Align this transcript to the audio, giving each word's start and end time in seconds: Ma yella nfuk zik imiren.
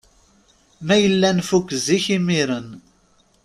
Ma 0.85 0.95
yella 1.01 1.29
nfuk 1.39 1.67
zik 1.85 2.05
imiren. 2.17 2.69